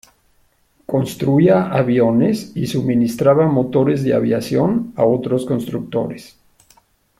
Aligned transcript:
Construía 0.87 1.65
aviones 1.71 2.53
y 2.55 2.65
suministraba 2.65 3.45
motores 3.45 4.03
de 4.03 4.15
aviación 4.15 4.93
a 4.95 5.05
otros 5.05 5.45
constructores. 5.45 6.39